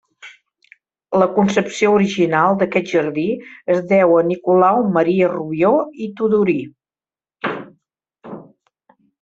[1.23, 3.27] La concepció original d'aquest jardí
[3.75, 5.73] es deu a Nicolau Maria Rubió
[6.07, 6.59] i Tudurí.